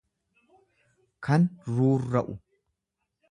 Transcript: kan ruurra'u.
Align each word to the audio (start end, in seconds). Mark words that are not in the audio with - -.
kan 1.25 1.41
ruurra'u. 1.71 2.35